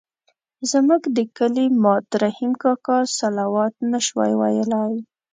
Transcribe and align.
زموږ 0.71 1.01
د 1.15 1.17
کلي 1.37 1.65
ماد 1.83 2.05
رحیم 2.23 2.51
کاکا 2.63 2.95
الصلواة 3.05 3.73
نه 3.91 3.99
شوای 4.05 4.31
ویلای. 4.39 4.93